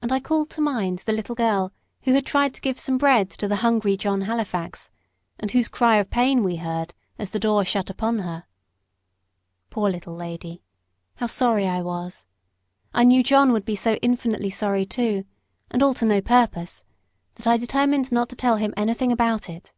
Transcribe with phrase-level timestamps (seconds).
[0.00, 1.70] And I called to mind the little girl
[2.04, 4.88] who had tried to give some bread to the hungry John Halifax,
[5.38, 8.46] and whose cry of pain we heard as the door shut upon her.
[9.68, 10.62] Poor little lady!
[11.16, 12.24] how sorry I was.
[12.94, 15.26] I knew John would be so infinitely sorry too
[15.70, 16.84] and all to no purpose
[17.34, 19.74] that I determined not to tell him anything about it.